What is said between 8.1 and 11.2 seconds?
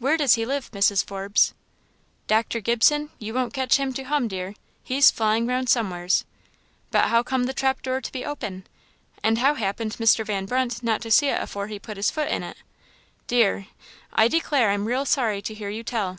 be open? and how happened Mr. Van Brunt not to